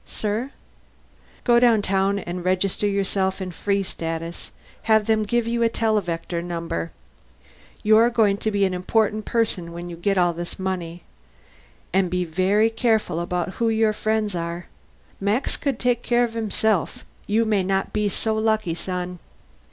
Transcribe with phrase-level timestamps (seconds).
[0.07, 0.49] "Sir?"
[1.43, 4.49] "Go downtown and get yourself registered in Free Status.
[4.89, 6.89] Have them give you a televector number.
[7.83, 11.03] You're going to be an important person when you get all that money.
[11.93, 14.65] And be very careful about who your friends are.
[15.19, 19.19] Max could take care of himself; you may not be so lucky, son."